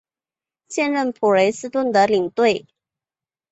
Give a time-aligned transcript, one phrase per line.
[0.67, 2.65] 现任普雷斯顿的领队。